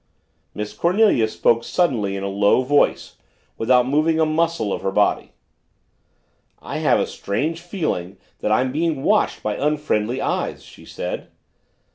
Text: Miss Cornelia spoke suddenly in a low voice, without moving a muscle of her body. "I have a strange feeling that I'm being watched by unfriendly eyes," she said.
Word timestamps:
Miss 0.55 0.73
Cornelia 0.73 1.27
spoke 1.27 1.63
suddenly 1.63 2.15
in 2.15 2.23
a 2.23 2.27
low 2.27 2.63
voice, 2.63 3.17
without 3.55 3.87
moving 3.87 4.19
a 4.19 4.25
muscle 4.25 4.73
of 4.73 4.81
her 4.81 4.89
body. 4.91 5.33
"I 6.59 6.77
have 6.79 6.99
a 6.99 7.05
strange 7.05 7.61
feeling 7.61 8.17
that 8.39 8.51
I'm 8.51 8.71
being 8.71 9.03
watched 9.03 9.43
by 9.43 9.57
unfriendly 9.57 10.19
eyes," 10.19 10.63
she 10.63 10.85
said. 10.85 11.29